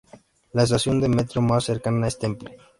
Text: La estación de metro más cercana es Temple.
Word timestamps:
La 0.53 0.63
estación 0.63 0.99
de 0.99 1.09
metro 1.09 1.43
más 1.43 1.65
cercana 1.65 2.07
es 2.07 2.17
Temple. 2.17 2.57